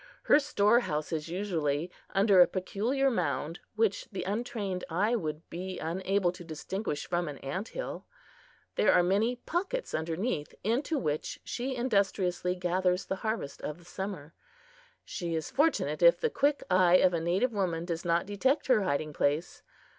Her 0.23 0.39
storehouse 0.39 1.11
is 1.11 1.29
usually 1.29 1.91
under 2.09 2.41
a 2.41 2.47
peculiar 2.47 3.11
mound, 3.11 3.59
which 3.75 4.07
the 4.11 4.23
untrained 4.23 4.83
eye 4.89 5.15
would 5.15 5.47
be 5.51 5.77
unable 5.77 6.31
to 6.31 6.43
distinguish 6.43 7.07
from 7.07 7.27
an 7.27 7.37
ant 7.37 7.67
hill. 7.67 8.07
There 8.77 8.91
are 8.93 9.03
many 9.03 9.35
pockets 9.35 9.93
underneath, 9.93 10.55
into 10.63 10.97
which 10.97 11.39
she 11.43 11.75
industriously 11.75 12.55
gathers 12.55 13.05
the 13.05 13.17
harvest 13.17 13.61
of 13.61 13.77
the 13.77 13.85
summer. 13.85 14.33
She 15.05 15.35
is 15.35 15.51
fortunate 15.51 16.01
if 16.01 16.19
the 16.19 16.31
quick 16.31 16.63
eye 16.71 16.95
of 16.95 17.13
a 17.13 17.19
native 17.21 17.53
woman 17.53 17.85
does 17.85 18.03
not 18.03 18.25
detect 18.25 18.65
her 18.65 18.81
hiding 18.81 19.13
place. 19.13 19.61